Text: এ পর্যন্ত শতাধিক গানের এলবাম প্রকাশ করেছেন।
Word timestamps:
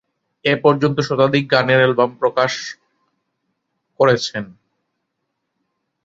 এ 0.45 0.53
পর্যন্ত 0.63 0.97
শতাধিক 0.99 1.43
গানের 1.51 1.79
এলবাম 1.81 2.09
প্রকাশ 2.15 2.51
করেছেন। 3.99 4.43